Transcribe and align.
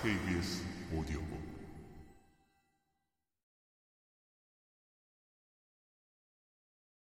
KBS 0.00 0.62
오디오북 0.94 1.28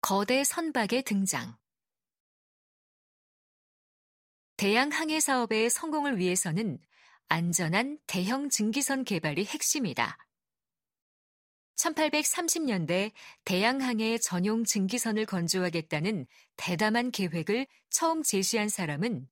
거대 0.01 0.43
선박의 0.43 1.03
등장. 1.03 1.55
대양 4.57 4.89
항해 4.91 5.21
사업의 5.21 5.69
성공을 5.69 6.17
위해서는 6.17 6.77
안전한 7.29 7.99
대형 8.05 8.49
증기선 8.49 9.05
개발이 9.05 9.45
핵심이다. 9.45 10.17
1830년대 11.77 13.13
대양항해 13.45 14.17
전용 14.17 14.65
증기선을 14.65 15.25
건조하겠다는 15.25 16.27
대담한 16.57 17.11
계획을 17.11 17.65
처음 17.89 18.23
제시한 18.23 18.67
사람은 18.67 19.29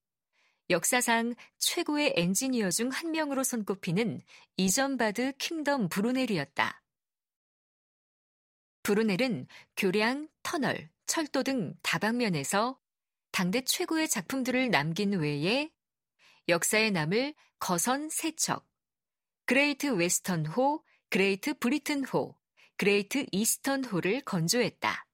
역사상 0.71 1.35
최고의 1.57 2.13
엔지니어 2.15 2.71
중 2.71 2.89
한 2.89 3.11
명으로 3.11 3.43
손꼽히는 3.43 4.21
이점바드 4.55 5.33
킹덤 5.37 5.89
브루넬이었다. 5.89 6.81
브루넬은 8.83 9.47
교량, 9.75 10.29
터널, 10.43 10.89
철도 11.05 11.43
등 11.43 11.75
다방면에서 11.83 12.79
당대 13.31 13.61
최고의 13.61 14.07
작품들을 14.07 14.69
남긴 14.71 15.13
외에 15.13 15.71
역사에 16.47 16.89
남을 16.89 17.35
거선 17.59 18.09
세 18.09 18.25
척, 18.25 18.65
그레이트 19.45 19.87
웨스턴 19.87 20.45
호, 20.45 20.83
그레이트 21.09 21.53
브리튼 21.53 22.05
호, 22.05 22.37
그레이트 22.77 23.25
이스턴 23.31 23.83
호를 23.83 24.21
건조했다. 24.21 25.05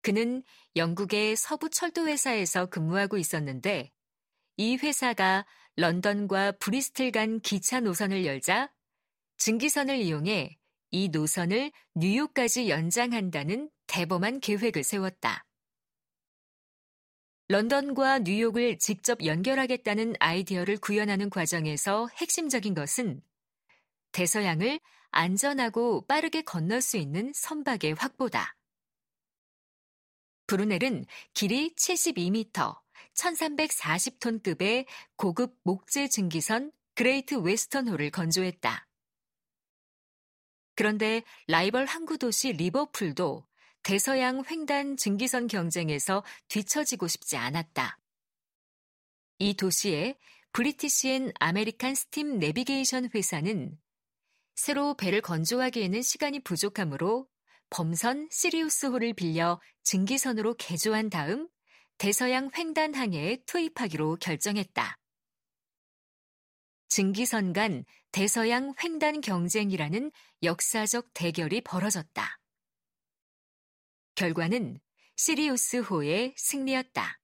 그는 0.00 0.42
영국의 0.76 1.36
서부 1.36 1.70
철도 1.70 2.08
회사에서 2.08 2.66
근무하고 2.66 3.18
있었는데 3.18 3.92
이 4.56 4.76
회사가 4.76 5.46
런던과 5.76 6.52
브리스틀 6.52 7.10
간 7.10 7.40
기차 7.40 7.80
노선을 7.80 8.24
열자 8.24 8.72
증기선을 9.38 9.96
이용해 9.96 10.56
이 10.90 11.08
노선을 11.08 11.72
뉴욕까지 11.94 12.68
연장한다는 12.68 13.70
대범한 13.86 14.40
계획을 14.40 14.84
세웠다. 14.84 15.44
런던과 17.48 18.20
뉴욕을 18.20 18.78
직접 18.78 19.24
연결하겠다는 19.24 20.14
아이디어를 20.18 20.78
구현하는 20.78 21.30
과정에서 21.30 22.08
핵심적인 22.16 22.74
것은 22.74 23.20
대서양을 24.12 24.80
안전하고 25.10 26.06
빠르게 26.06 26.42
건널 26.42 26.80
수 26.80 26.96
있는 26.96 27.32
선박의 27.34 27.94
확보다. 27.94 28.56
브루넬은 30.46 31.06
길이 31.34 31.74
72m, 31.74 32.83
1340톤급의 33.14 34.86
고급 35.16 35.58
목재 35.62 36.08
증기선 36.08 36.72
그레이트 36.94 37.34
웨스턴호를 37.34 38.10
건조했다. 38.10 38.86
그런데 40.76 41.22
라이벌 41.46 41.86
항구 41.86 42.18
도시 42.18 42.52
리버풀도 42.52 43.46
대서양 43.82 44.42
횡단 44.50 44.96
증기선 44.96 45.46
경쟁에서 45.46 46.24
뒤처지고 46.48 47.06
싶지 47.06 47.36
않았다. 47.36 47.98
이 49.38 49.54
도시에 49.54 50.16
브리티시 50.52 51.10
앤 51.10 51.32
아메리칸 51.40 51.94
스팀 51.94 52.38
내비게이션 52.38 53.10
회사는 53.14 53.78
새로 54.54 54.94
배를 54.94 55.20
건조하기에는 55.20 56.00
시간이 56.02 56.40
부족하므로 56.40 57.28
범선 57.70 58.28
시리우스호를 58.30 59.14
빌려 59.14 59.60
증기선으로 59.82 60.54
개조한 60.54 61.10
다음 61.10 61.48
대서양 61.98 62.50
횡단항해에 62.56 63.44
투입하기로 63.46 64.16
결정했다. 64.20 64.96
증기선 66.88 67.52
간 67.52 67.84
대서양 68.12 68.74
횡단 68.82 69.20
경쟁이라는 69.20 70.12
역사적 70.42 71.08
대결이 71.14 71.62
벌어졌다. 71.62 72.38
결과는 74.14 74.80
시리우스호의 75.16 76.34
승리였다. 76.36 77.18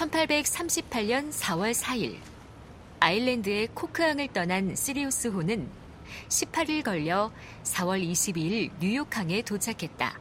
1838년 0.00 1.30
4월 1.30 1.74
4일 1.74 2.16
아일랜드의 3.00 3.68
코크항을 3.74 4.28
떠난 4.28 4.74
시리우스호는 4.74 5.68
18일 6.28 6.82
걸려 6.82 7.30
4월 7.64 8.02
22일 8.02 8.70
뉴욕항에 8.80 9.42
도착했다. 9.42 10.18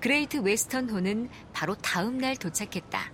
그레이트 0.00 0.38
웨스턴호는 0.38 1.28
바로 1.52 1.74
다음 1.74 2.16
날 2.16 2.36
도착했다. 2.36 3.12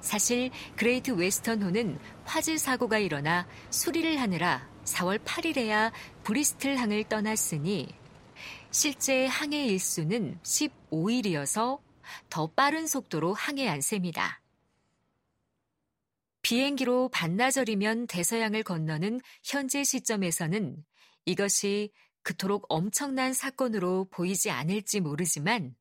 사실 0.00 0.50
그레이트 0.76 1.12
웨스턴호는 1.12 1.98
화재 2.24 2.58
사고가 2.58 2.98
일어나 2.98 3.46
수리를 3.70 4.20
하느라 4.20 4.68
4월 4.84 5.18
8일에야 5.24 5.92
브리스틀 6.24 6.76
항을 6.76 7.04
떠났으니 7.04 7.88
실제 8.70 9.26
항해 9.26 9.66
일수는 9.66 10.38
15일이어서 10.42 11.87
더 12.30 12.46
빠른 12.52 12.86
속도로 12.86 13.34
항해한 13.34 13.80
셈이다. 13.80 14.42
비행기로 16.42 17.08
반나절이면 17.10 18.06
대서양을 18.06 18.62
건너는 18.62 19.20
현재 19.44 19.84
시점에서는 19.84 20.84
이것이 21.26 21.92
그토록 22.22 22.66
엄청난 22.68 23.32
사건으로 23.32 24.06
보이지 24.10 24.50
않을지 24.50 25.00
모르지만 25.00 25.74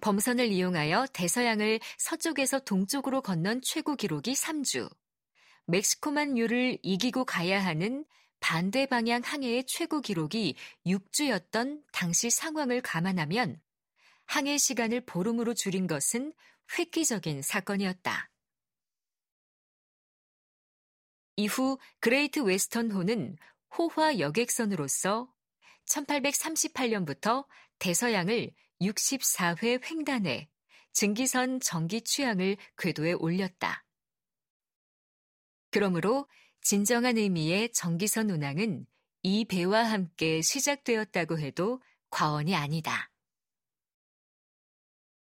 범선을 0.00 0.52
이용하여 0.52 1.06
대서양을 1.12 1.80
서쪽에서 1.98 2.60
동쪽으로 2.60 3.22
건넌 3.22 3.60
최고 3.62 3.94
기록이 3.94 4.32
3주, 4.32 4.90
멕시코만 5.66 6.34
류를 6.34 6.78
이기고 6.82 7.24
가야 7.24 7.64
하는 7.64 8.04
반대 8.40 8.86
방향 8.86 9.22
항해의 9.24 9.64
최고 9.66 10.00
기록이 10.00 10.56
6주였던 10.86 11.82
당시 11.92 12.28
상황을 12.28 12.82
감안하면 12.82 13.60
항해 14.26 14.58
시간을 14.58 15.02
보름으로 15.02 15.54
줄인 15.54 15.86
것은 15.86 16.32
획기적인 16.78 17.42
사건이었다. 17.42 18.30
이후 21.36 21.78
그레이트 22.00 22.40
웨스턴호는 22.40 23.36
호화 23.76 24.18
여객선으로서 24.18 25.32
1838년부터 25.86 27.46
대서양을 27.78 28.52
64회 28.80 29.84
횡단해 29.84 30.48
증기선 30.92 31.60
정기 31.60 32.02
취항을 32.02 32.56
궤도에 32.78 33.14
올렸다. 33.14 33.84
그러므로 35.70 36.28
진정한 36.62 37.18
의미의 37.18 37.72
정기선 37.72 38.30
운항은 38.30 38.86
이 39.24 39.44
배와 39.44 39.82
함께 39.82 40.40
시작되었다고 40.40 41.40
해도 41.40 41.82
과언이 42.10 42.54
아니다. 42.54 43.10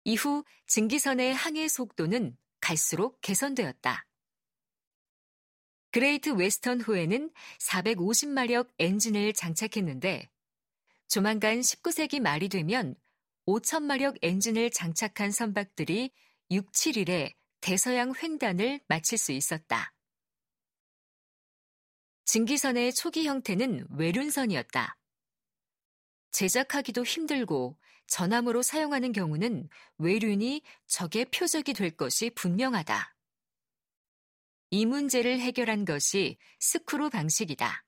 이후 0.08 0.42
증기선의 0.68 1.34
항해 1.34 1.68
속도는 1.68 2.34
갈수록 2.62 3.20
개선되었다. 3.20 4.06
그레이트 5.90 6.30
웨스턴 6.30 6.80
호에는 6.80 7.30
450마력 7.58 8.70
엔진을 8.78 9.34
장착했는데 9.34 10.30
조만간 11.08 11.60
19세기 11.60 12.20
말이 12.20 12.48
되면 12.48 12.94
5천마력 13.46 14.16
엔진을 14.22 14.70
장착한 14.70 15.30
선박들이 15.30 16.10
6, 16.52 16.72
7일에 16.72 17.34
대서양 17.60 18.14
횡단을 18.14 18.80
마칠 18.88 19.18
수 19.18 19.32
있었다. 19.32 19.92
증기선의 22.24 22.94
초기 22.94 23.26
형태는 23.26 23.88
외륜선이었다. 23.90 24.97
제작하기도 26.30 27.04
힘들고 27.04 27.78
전함으로 28.06 28.62
사용하는 28.62 29.12
경우는 29.12 29.68
외륜이 29.98 30.62
적의 30.86 31.26
표적이 31.26 31.74
될 31.74 31.90
것이 31.90 32.30
분명하다. 32.30 33.14
이 34.70 34.86
문제를 34.86 35.40
해결한 35.40 35.84
것이 35.84 36.38
스크루 36.60 37.10
방식이다. 37.10 37.84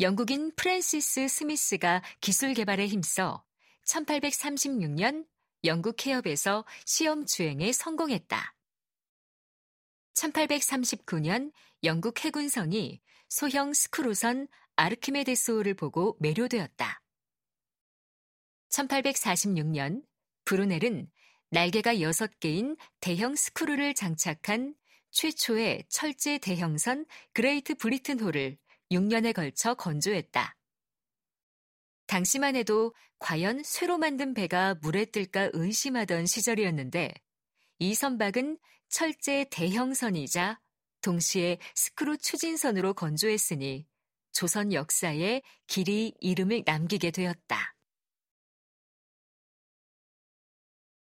영국인 0.00 0.50
프랜시스 0.56 1.28
스미스가 1.28 2.02
기술 2.20 2.54
개발에 2.54 2.86
힘써 2.86 3.44
1836년 3.86 5.26
영국 5.64 6.06
해협에서 6.06 6.64
시험 6.86 7.26
주행에 7.26 7.70
성공했다. 7.72 8.54
1839년 10.14 11.52
영국 11.84 12.24
해군성이 12.24 13.00
소형 13.28 13.74
스크루선 13.74 14.48
아르키메데스호를 14.80 15.74
보고 15.74 16.16
매료되었다. 16.20 17.02
1846년 18.70 20.02
브루넬은 20.46 21.10
날개가 21.50 21.96
6개인 21.96 22.78
대형 23.00 23.34
스크루를 23.36 23.94
장착한 23.94 24.74
최초의 25.10 25.84
철제 25.90 26.38
대형선 26.38 27.04
그레이트 27.34 27.74
브리튼호를 27.74 28.56
6년에 28.90 29.34
걸쳐 29.34 29.74
건조했다. 29.74 30.56
당시만 32.06 32.56
해도 32.56 32.94
과연 33.18 33.62
쇠로 33.62 33.98
만든 33.98 34.32
배가 34.32 34.76
물에 34.76 35.04
뜰까 35.04 35.50
의심하던 35.52 36.24
시절이었는데 36.24 37.12
이 37.80 37.94
선박은 37.94 38.58
철제 38.88 39.44
대형선이자 39.50 40.58
동시에 41.02 41.58
스크루 41.74 42.16
추진선으로 42.16 42.94
건조했으니 42.94 43.89
조선 44.32 44.72
역사에 44.72 45.42
길이 45.66 46.14
이름을 46.20 46.62
남기게 46.66 47.10
되었다. 47.10 47.74